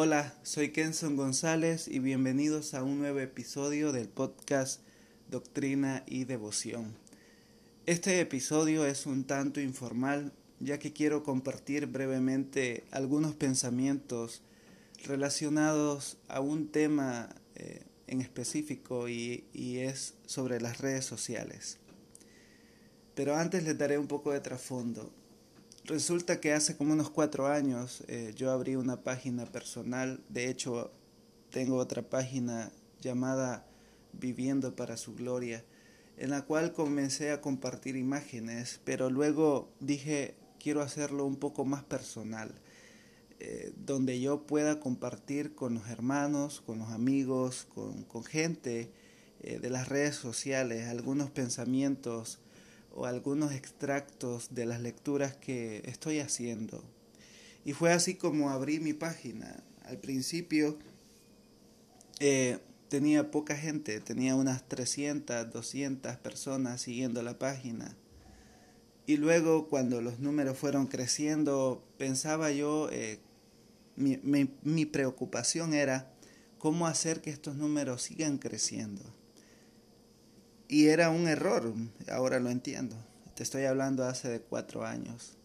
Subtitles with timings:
[0.00, 4.80] Hola, soy Kenson González y bienvenidos a un nuevo episodio del podcast
[5.28, 6.94] Doctrina y Devoción.
[7.84, 10.30] Este episodio es un tanto informal
[10.60, 14.40] ya que quiero compartir brevemente algunos pensamientos
[15.04, 21.78] relacionados a un tema eh, en específico y, y es sobre las redes sociales.
[23.16, 25.10] Pero antes les daré un poco de trasfondo.
[25.88, 30.92] Resulta que hace como unos cuatro años eh, yo abrí una página personal, de hecho
[31.50, 33.64] tengo otra página llamada
[34.12, 35.64] Viviendo para su Gloria,
[36.18, 41.84] en la cual comencé a compartir imágenes, pero luego dije quiero hacerlo un poco más
[41.84, 42.52] personal,
[43.40, 48.90] eh, donde yo pueda compartir con los hermanos, con los amigos, con, gente
[49.40, 52.40] eh, de las redes sociales algunos pensamientos,
[52.98, 56.82] o algunos extractos de las lecturas que estoy haciendo.
[57.64, 59.62] Y fue así como abrí mi página.
[59.84, 60.76] Al principio
[62.18, 62.58] eh,
[62.88, 67.94] tenía poca gente, tenía unas 300, 200 personas siguiendo la página.
[69.06, 73.20] Y luego cuando los números fueron creciendo, pensaba yo, eh,
[73.94, 74.18] mi,
[74.62, 76.10] mi preocupación era
[76.58, 79.17] cómo hacer que estos números sigan creciendo.
[80.68, 81.72] Y era un error,
[82.12, 82.94] ahora lo entiendo.
[83.34, 85.38] Te estoy hablando hace de cuatro años.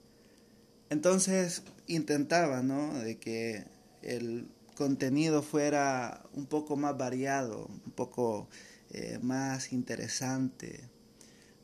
[0.89, 2.93] Entonces intentaba, ¿no?
[2.93, 3.63] De que
[4.01, 8.49] el contenido fuera un poco más variado, un poco
[8.91, 10.89] eh, más interesante.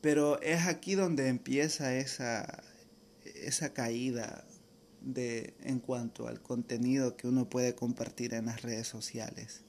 [0.01, 2.63] Pero es aquí donde empieza esa,
[3.25, 4.45] esa caída
[5.01, 9.63] de, en cuanto al contenido que uno puede compartir en las redes sociales.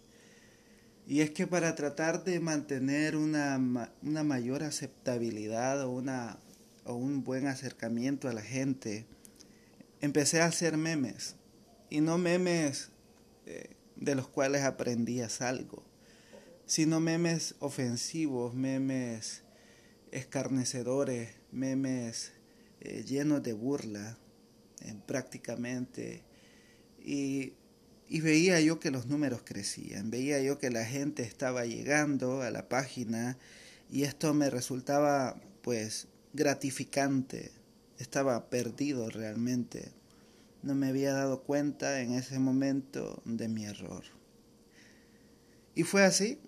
[1.11, 3.59] Y es que para tratar de mantener una,
[4.01, 6.39] una mayor aceptabilidad o, una,
[6.85, 9.07] o un buen acercamiento a la gente,
[10.01, 11.35] empecé a hacer memes.
[11.91, 12.91] Y no memes
[13.47, 15.83] eh, de los cuales aprendías algo,
[16.65, 19.43] sino memes ofensivos, memes
[20.13, 22.35] escarnecedores, memes
[22.83, 24.17] eh, llenos de burla
[24.83, 26.23] eh, prácticamente.
[27.05, 27.55] Y
[28.11, 32.51] y veía yo que los números crecían, veía yo que la gente estaba llegando a
[32.51, 33.39] la página
[33.89, 37.53] y esto me resultaba pues gratificante,
[37.99, 39.93] estaba perdido realmente.
[40.65, 44.03] No me había dado cuenta en ese momento de mi error.
[45.77, 46.41] Y fue así,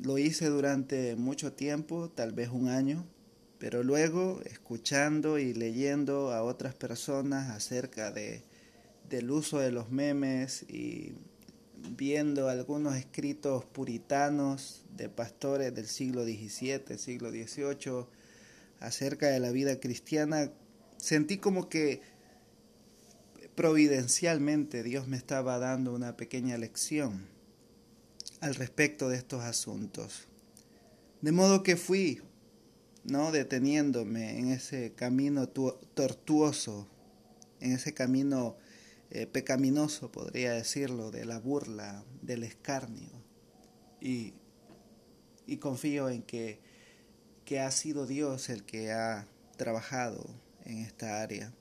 [0.00, 3.06] lo hice durante mucho tiempo, tal vez un año,
[3.58, 8.42] pero luego escuchando y leyendo a otras personas acerca de
[9.08, 11.14] del uso de los memes y
[11.90, 18.06] viendo algunos escritos puritanos de pastores del siglo XVII, siglo XVIII,
[18.80, 20.50] acerca de la vida cristiana,
[20.96, 22.00] sentí como que
[23.54, 27.26] providencialmente Dios me estaba dando una pequeña lección
[28.40, 30.26] al respecto de estos asuntos.
[31.20, 32.20] De modo que fui,
[33.04, 33.32] ¿no?
[33.32, 36.88] deteniéndome en ese camino tortuoso,
[37.60, 38.56] en ese camino
[39.14, 43.12] eh, pecaminoso, podría decirlo, de la burla, del escarnio.
[44.00, 44.34] Y,
[45.46, 46.58] y confío en que,
[47.44, 50.26] que ha sido Dios el que ha trabajado
[50.64, 51.52] en esta área.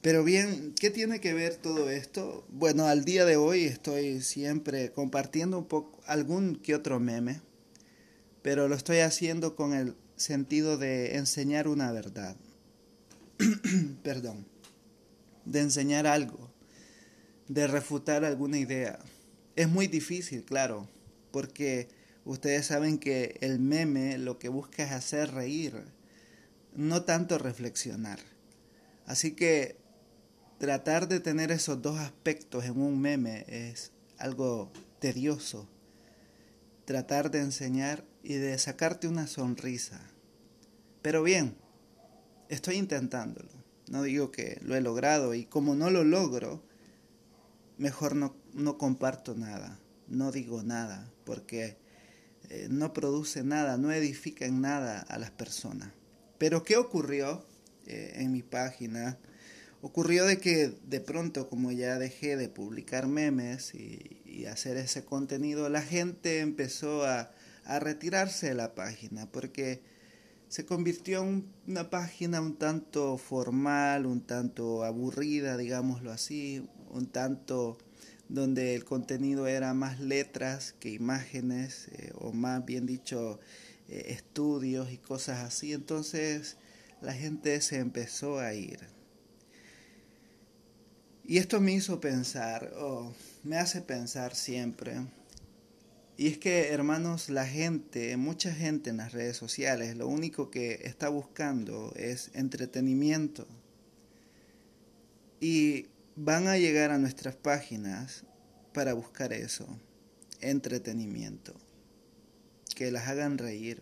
[0.00, 2.46] Pero bien, ¿qué tiene que ver todo esto?
[2.48, 7.42] Bueno, al día de hoy estoy siempre compartiendo un poco algún que otro meme,
[8.40, 12.34] pero lo estoy haciendo con el sentido de enseñar una verdad.
[14.02, 14.49] Perdón
[15.44, 16.50] de enseñar algo,
[17.48, 18.98] de refutar alguna idea.
[19.56, 20.88] Es muy difícil, claro,
[21.30, 21.88] porque
[22.24, 25.74] ustedes saben que el meme lo que busca es hacer reír,
[26.74, 28.20] no tanto reflexionar.
[29.06, 29.76] Así que
[30.58, 34.70] tratar de tener esos dos aspectos en un meme es algo
[35.00, 35.68] tedioso.
[36.84, 40.00] Tratar de enseñar y de sacarte una sonrisa.
[41.02, 41.56] Pero bien,
[42.48, 43.59] estoy intentándolo.
[43.90, 46.62] No digo que lo he logrado y como no lo logro,
[47.76, 51.76] mejor no, no comparto nada, no digo nada, porque
[52.48, 55.90] eh, no produce nada, no edifica en nada a las personas.
[56.38, 57.44] Pero ¿qué ocurrió
[57.86, 59.18] eh, en mi página?
[59.82, 65.04] Ocurrió de que de pronto, como ya dejé de publicar memes y, y hacer ese
[65.04, 67.32] contenido, la gente empezó a,
[67.64, 69.82] a retirarse de la página, porque
[70.50, 77.78] se convirtió en una página un tanto formal, un tanto aburrida, digámoslo así, un tanto
[78.28, 83.38] donde el contenido era más letras que imágenes, eh, o más bien dicho,
[83.88, 85.72] eh, estudios y cosas así.
[85.72, 86.56] Entonces
[87.00, 88.80] la gente se empezó a ir.
[91.24, 93.14] Y esto me hizo pensar, oh,
[93.44, 94.96] me hace pensar siempre.
[96.20, 100.82] Y es que, hermanos, la gente, mucha gente en las redes sociales, lo único que
[100.84, 103.46] está buscando es entretenimiento.
[105.40, 105.86] Y
[106.16, 108.24] van a llegar a nuestras páginas
[108.74, 109.66] para buscar eso,
[110.42, 111.54] entretenimiento,
[112.76, 113.80] que las hagan reír.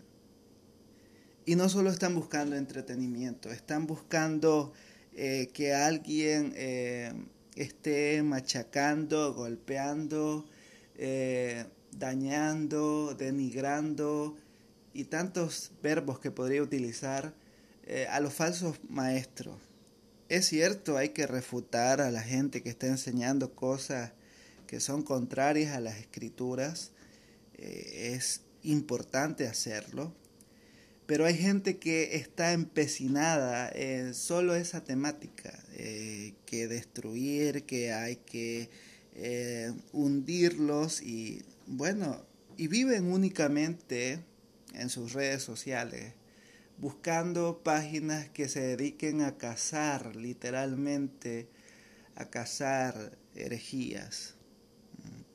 [1.44, 4.72] Y no solo están buscando entretenimiento, están buscando
[5.12, 7.12] eh, que alguien eh,
[7.56, 10.46] esté machacando, golpeando,
[10.94, 14.36] eh, dañando, denigrando
[14.92, 17.34] y tantos verbos que podría utilizar
[18.10, 19.56] a los falsos maestros.
[20.28, 24.12] Es cierto, hay que refutar a la gente que está enseñando cosas
[24.66, 26.92] que son contrarias a las escrituras.
[27.56, 30.12] es importante hacerlo,
[31.08, 38.16] pero hay gente que está empecinada en solo esa temática, eh, que destruir, que hay
[38.16, 38.68] que
[39.14, 42.24] eh, hundirlos y bueno,
[42.56, 44.24] y viven únicamente
[44.72, 46.14] en sus redes sociales,
[46.78, 51.48] buscando páginas que se dediquen a cazar, literalmente,
[52.14, 54.34] a cazar herejías.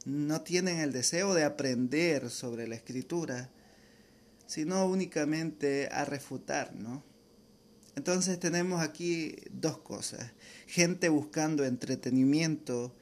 [0.05, 3.49] No tienen el deseo de aprender sobre la escritura,
[4.47, 7.03] sino únicamente a refutar, ¿no?
[7.95, 10.33] Entonces tenemos aquí dos cosas.
[10.65, 12.95] Gente buscando entretenimiento,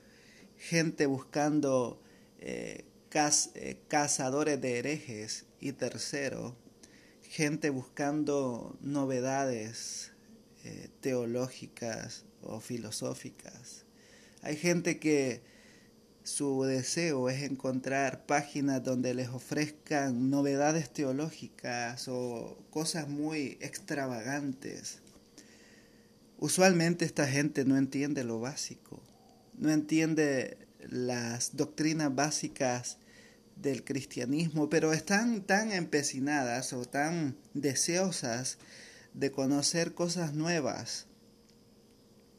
[0.58, 2.02] gente buscando
[2.40, 6.56] eh, eh, cazadores de herejes y tercero,
[7.24, 10.14] gente buscando novedades
[10.64, 13.84] eh, teológicas o filosóficas.
[14.44, 15.42] Hay gente que
[16.24, 25.00] su deseo es encontrar páginas donde les ofrezcan novedades teológicas o cosas muy extravagantes.
[26.38, 29.02] Usualmente esta gente no entiende lo básico,
[29.58, 30.58] no entiende
[30.88, 32.98] las doctrinas básicas
[33.62, 38.58] del cristianismo, pero están tan empecinadas o tan deseosas
[39.14, 41.08] de conocer cosas nuevas,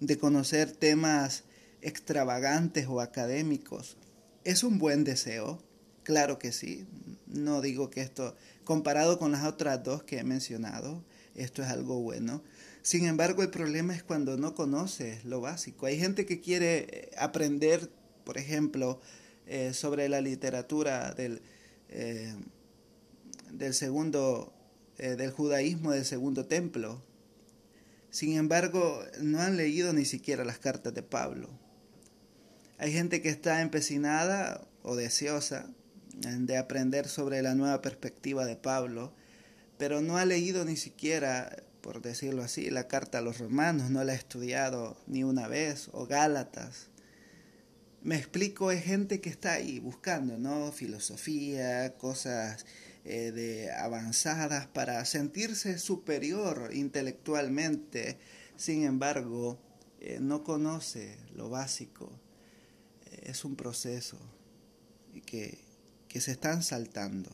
[0.00, 1.44] de conocer temas
[1.80, 3.96] extravagantes o académicos.
[4.44, 5.62] ¿Es un buen deseo?
[6.02, 6.86] Claro que sí.
[7.26, 11.04] No digo que esto, comparado con las otras dos que he mencionado,
[11.34, 12.42] esto es algo bueno.
[12.82, 15.86] Sin embargo, el problema es cuando no conoces lo básico.
[15.86, 17.88] Hay gente que quiere eh, aprender,
[18.24, 19.00] por ejemplo,
[19.46, 21.42] eh, sobre la literatura del,
[21.88, 22.34] eh,
[23.50, 24.52] del segundo,
[24.98, 27.02] del judaísmo del segundo templo.
[28.10, 31.48] Sin embargo, no han leído ni siquiera las cartas de Pablo.
[32.78, 35.70] Hay gente que está empecinada o deseosa
[36.14, 39.12] de aprender sobre la nueva perspectiva de Pablo,
[39.78, 44.04] pero no ha leído ni siquiera, por decirlo así, la carta a los romanos, no
[44.04, 46.88] la ha estudiado ni una vez, o Gálatas.
[48.02, 50.72] Me explico, es gente que está ahí buscando, ¿no?
[50.72, 52.66] Filosofía, cosas
[53.04, 58.18] eh, de avanzadas para sentirse superior intelectualmente.
[58.56, 59.58] Sin embargo,
[60.00, 62.12] eh, no conoce lo básico
[63.22, 64.18] es un proceso
[65.26, 65.58] que,
[66.08, 67.30] que se están saltando.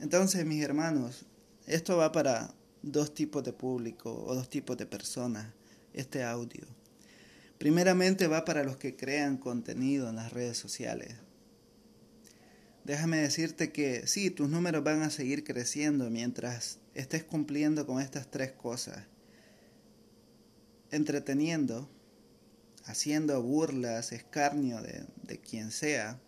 [0.00, 1.26] Entonces, mis hermanos,
[1.66, 5.52] esto va para dos tipos de público o dos tipos de personas,
[5.92, 6.66] este audio.
[7.58, 11.14] Primeramente va para los que crean contenido en las redes sociales.
[12.84, 18.30] Déjame decirte que sí, tus números van a seguir creciendo mientras estés cumpliendo con estas
[18.30, 19.04] tres cosas.
[20.90, 21.88] Entreteniendo,
[22.84, 26.20] haciendo burlas, escarnio de, quien sea,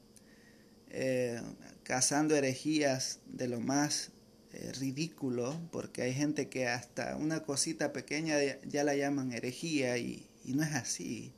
[0.88, 1.42] eh,
[1.82, 4.12] cazando herejías de lo más
[4.54, 8.36] eh, ridículo, porque hay gente que hasta una cosita pequeña
[8.66, 11.32] ya la llaman herejía y, no es así.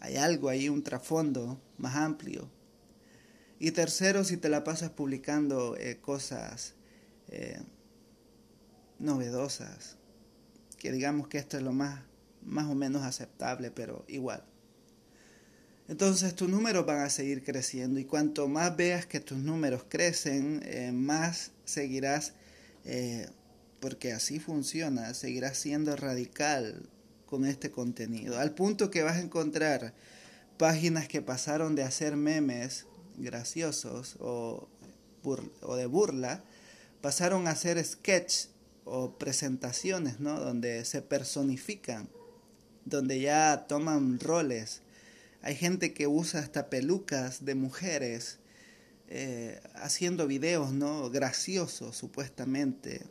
[0.00, 2.50] Hay algo ahí, un trasfondo más amplio.
[3.58, 6.74] Y tercero, si te la pasas publicando eh, cosas
[8.98, 9.96] novedosas,
[10.78, 12.00] que digamos que esto es lo más
[12.44, 14.44] más o menos aceptable, pero igual.
[15.88, 20.62] Entonces tus números van a seguir creciendo y cuanto más veas que tus números crecen,
[20.64, 22.32] eh, más seguirás,
[22.84, 23.28] eh,
[23.80, 26.88] porque así funciona, seguirás siendo radical
[27.34, 28.38] con este contenido.
[28.38, 29.92] Al punto que vas a encontrar
[30.56, 32.86] páginas que pasaron de hacer memes
[33.16, 34.68] graciosos o,
[35.76, 36.44] de burla,
[37.00, 38.46] pasaron a hacer sketch
[38.84, 40.38] o presentaciones, ¿no?
[40.38, 42.08] Donde se personifican
[42.84, 44.82] donde ya toman roles.
[45.42, 48.38] Hay gente que usa hasta pelucas de mujeres
[49.08, 51.10] eh, haciendo videos, ¿no?
[51.10, 53.02] Graciosos, supuestamente,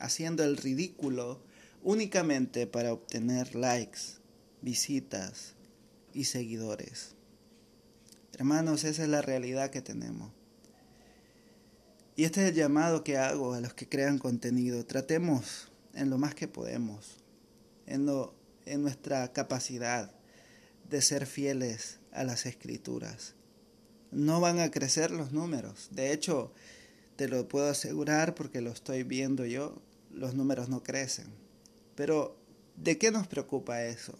[0.00, 1.51] haciendo el ridículo
[1.82, 4.00] únicamente para obtener likes,
[4.60, 5.54] visitas
[6.14, 7.14] y seguidores.
[8.34, 10.32] Hermanos, esa es la realidad que tenemos.
[12.14, 14.84] Y este es el llamado que hago a los que crean contenido.
[14.84, 17.18] Tratemos en lo más que podemos,
[17.86, 18.34] en, lo,
[18.66, 20.12] en nuestra capacidad
[20.88, 23.34] de ser fieles a las escrituras.
[24.10, 25.88] No van a crecer los números.
[25.90, 26.52] De hecho,
[27.16, 31.41] te lo puedo asegurar porque lo estoy viendo yo, los números no crecen.
[31.94, 32.36] Pero,
[32.76, 34.18] ¿de qué nos preocupa eso?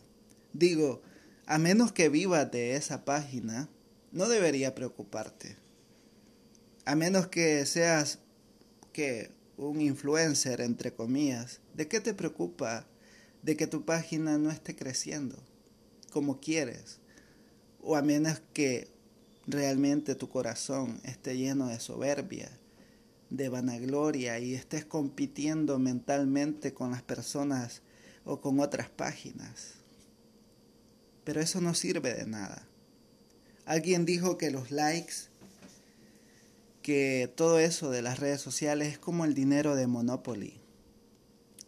[0.53, 1.03] Digo,
[1.47, 3.69] a menos que vivas de esa página,
[4.13, 5.57] no debería preocuparte.
[6.85, 8.19] A menos que seas
[8.93, 12.87] que un influencer entre comillas, ¿de qué te preocupa
[13.43, 15.37] de que tu página no esté creciendo
[16.13, 16.99] como quieres?
[17.81, 18.89] O a menos que
[19.47, 22.51] realmente tu corazón esté lleno de soberbia,
[23.33, 27.81] de vanagloria y estés compitiendo mentalmente con las personas
[28.25, 29.75] o con otras páginas.
[31.25, 32.69] Pero eso no sirve de nada.
[33.65, 35.15] Alguien dijo que los likes,
[36.83, 40.61] que todo eso de las redes sociales es como el dinero de Monopoly.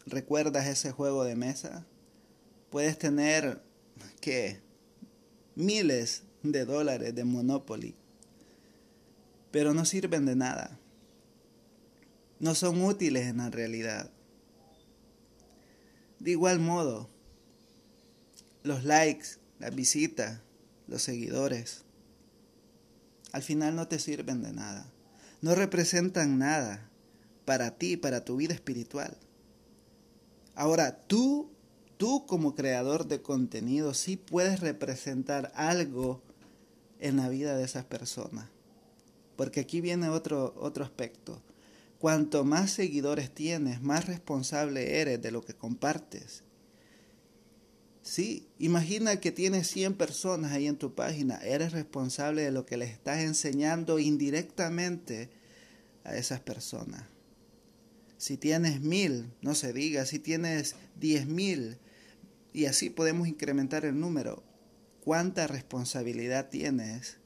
[0.05, 1.87] ¿Recuerdas ese juego de mesa?
[2.69, 3.63] Puedes tener,
[4.21, 4.59] ¿qué?
[5.55, 7.95] Miles de dólares de Monopoly.
[9.49, 10.77] Pero no sirven de nada.
[12.39, 14.11] No son útiles en la realidad.
[16.19, 17.09] De igual modo,
[18.63, 20.41] los likes, las visitas,
[20.87, 21.83] los seguidores,
[23.31, 24.91] al final no te sirven de nada.
[25.41, 26.89] No representan nada
[27.45, 29.17] para ti, para tu vida espiritual.
[30.55, 31.51] Ahora, tú,
[31.97, 36.21] tú como creador de contenido, sí puedes representar algo
[36.99, 38.47] en la vida de esas personas.
[39.35, 41.41] Porque aquí viene otro, otro aspecto.
[42.05, 46.43] Cuanto más seguidores tienes, más responsable eres de lo que compartes
[48.03, 52.77] Sí, imagina que tienes 100 personas ahí en tu página, eres responsable de lo que
[52.77, 55.31] les estás enseñando indirectamente
[56.03, 57.05] a esas personas.
[58.17, 61.79] Si tienes mil, no se diga, si tienes diez mil,
[62.53, 64.43] y así podemos incrementar el número,
[65.03, 67.17] ¿cuánta responsabilidad tienes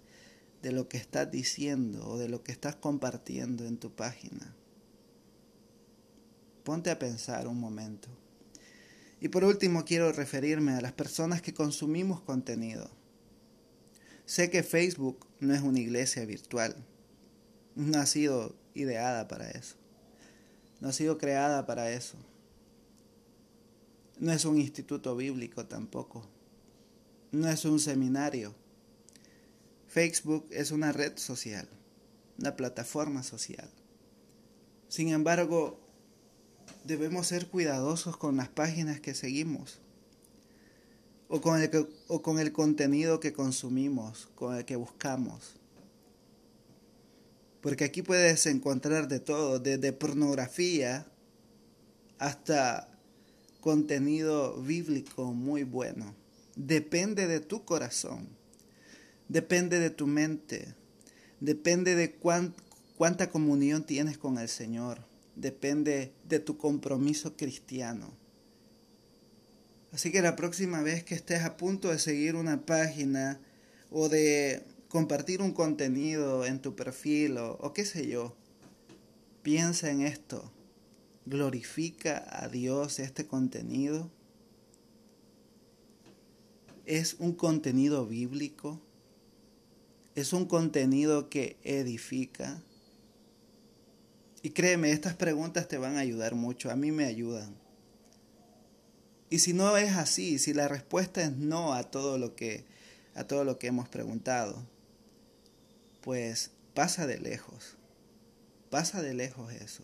[0.61, 4.55] de lo que estás diciendo o de lo que estás compartiendo en tu página?
[6.69, 8.09] Ponte a pensar un momento.
[9.19, 12.91] Y por último quiero referirme a las personas que consumimos contenido.
[14.27, 16.75] Sé que Facebook no es una iglesia virtual.
[17.73, 19.77] No ha sido ideada para eso.
[20.79, 22.19] No ha sido creada para eso.
[24.19, 26.29] No es un instituto bíblico tampoco.
[27.31, 28.53] No es un seminario.
[29.87, 31.67] Facebook es una red social,
[32.37, 33.71] una plataforma social.
[34.87, 35.88] Sin embargo,
[36.83, 39.79] debemos ser cuidadosos con las páginas que seguimos
[41.27, 45.55] o con, el, o con el contenido que consumimos, con el que buscamos.
[47.61, 51.05] Porque aquí puedes encontrar de todo, desde pornografía
[52.17, 52.89] hasta
[53.61, 56.15] contenido bíblico muy bueno.
[56.55, 58.27] Depende de tu corazón,
[59.27, 60.73] depende de tu mente,
[61.39, 62.15] depende de
[62.97, 65.08] cuánta comunión tienes con el Señor
[65.39, 68.13] depende de tu compromiso cristiano.
[69.91, 73.39] Así que la próxima vez que estés a punto de seguir una página
[73.89, 78.35] o de compartir un contenido en tu perfil o, qué sé yo,
[79.41, 80.51] piensa en esto.
[81.25, 84.09] ¿Glorifica a Dios este contenido?
[86.85, 88.81] ¿Es un contenido bíblico?
[90.15, 92.61] ¿Es un contenido que edifica?
[94.41, 97.55] Y créeme, estas preguntas te van a ayudar mucho, a mí me ayudan.
[99.29, 102.65] Y si no es así, si la respuesta es no a todo lo que
[103.15, 104.63] a todo lo que hemos preguntado,
[106.01, 107.75] pues pasa de lejos.
[108.69, 109.83] Pasa de lejos eso.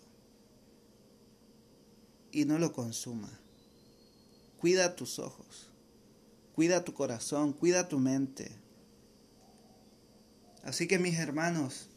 [2.32, 3.30] Y no lo consuma.
[4.58, 5.70] Cuida tus ojos.
[6.54, 8.50] Cuida tu corazón, cuida tu mente.
[10.64, 11.90] Así que mis hermanos,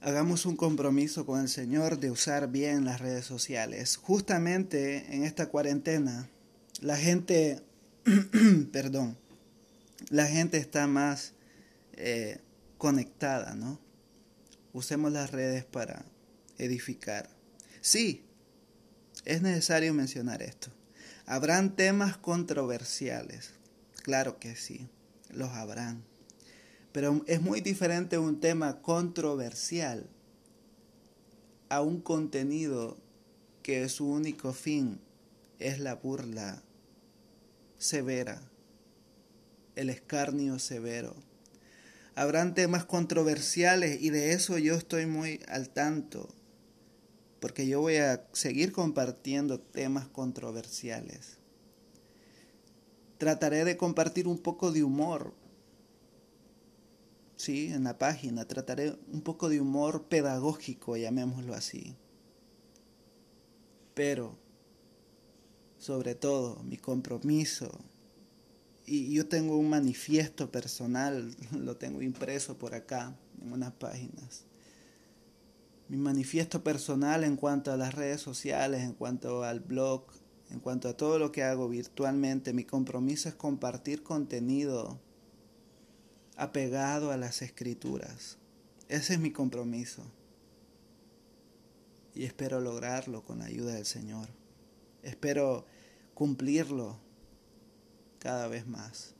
[0.00, 3.96] hagamos un compromiso con el Señor de usar bien las redes sociales.
[3.96, 6.28] Justamente en esta cuarentena,
[6.80, 7.62] la gente,
[8.72, 9.16] perdón,
[10.08, 11.34] la gente está más
[11.92, 12.40] eh,
[12.78, 13.78] conectada, ¿no?
[14.72, 16.04] Usemos las redes para
[16.56, 17.28] edificar.
[17.80, 18.24] Sí,
[19.24, 20.70] es necesario mencionar esto.
[21.26, 23.52] Habrán temas controversiales.
[24.02, 24.88] Claro que sí,
[25.28, 26.02] los habrán.
[26.92, 30.08] Pero es muy diferente un tema controversial
[31.68, 32.96] a un contenido
[33.62, 35.00] que su único fin
[35.58, 36.62] es la burla
[37.78, 38.42] severa,
[39.76, 41.14] el escarnio severo,
[42.20, 46.28] Habrán temas controversiales y de eso yo estoy muy al tanto,
[47.40, 51.38] porque yo voy a seguir compartiendo temas controversiales.
[53.16, 55.32] Trataré de compartir un poco de humor,
[57.40, 61.96] sí, en la página, trataré un poco de humor pedagógico, llamémoslo así.
[63.94, 64.38] Pero,
[65.78, 67.70] sobre todo, mi compromiso
[68.92, 74.44] y yo tengo un manifiesto personal, lo tengo impreso por acá en unas páginas.
[75.88, 80.06] Mi manifiesto personal en cuanto a las redes sociales, en cuanto al blog,
[80.50, 84.98] en cuanto a todo lo que hago virtualmente, mi compromiso es compartir contenido
[86.40, 88.38] apegado a las escrituras.
[88.88, 90.02] Ese es mi compromiso.
[92.14, 94.26] Y espero lograrlo con la ayuda del Señor.
[95.02, 95.66] Espero
[96.14, 96.98] cumplirlo
[98.18, 99.14] cada vez más.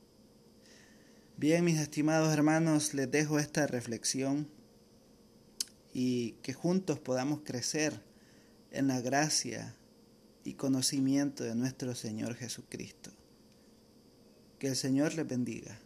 [1.37, 4.49] Bien, mis estimados hermanos, les dejo esta reflexión
[5.93, 8.01] y que juntos podamos crecer
[8.71, 9.75] en la gracia
[10.43, 13.11] y conocimiento de nuestro Señor Jesucristo.
[14.57, 15.79] Que el Señor les bendiga.